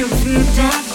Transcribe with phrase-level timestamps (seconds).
[0.00, 0.89] you feel that?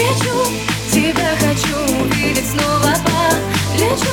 [0.00, 0.34] навстречу
[0.90, 4.09] Тебя хочу увидеть снова по плечу.